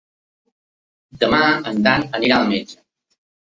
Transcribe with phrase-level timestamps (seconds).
[1.25, 1.43] Demà
[1.73, 2.83] en Dan irà al metge.